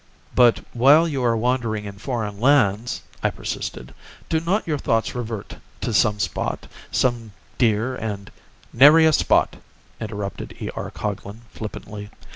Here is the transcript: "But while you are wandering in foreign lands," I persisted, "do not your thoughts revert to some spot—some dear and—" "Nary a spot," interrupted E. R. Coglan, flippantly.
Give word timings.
"But 0.33 0.65
while 0.73 1.07
you 1.07 1.23
are 1.23 1.37
wandering 1.37 1.85
in 1.85 1.99
foreign 1.99 2.39
lands," 2.39 3.03
I 3.21 3.29
persisted, 3.29 3.93
"do 4.29 4.39
not 4.39 4.65
your 4.65 4.79
thoughts 4.79 5.13
revert 5.13 5.55
to 5.81 5.93
some 5.93 6.17
spot—some 6.17 7.33
dear 7.59 7.95
and—" 7.97 8.31
"Nary 8.73 9.05
a 9.05 9.13
spot," 9.13 9.57
interrupted 9.99 10.55
E. 10.59 10.71
R. 10.75 10.89
Coglan, 10.89 11.41
flippantly. 11.51 12.09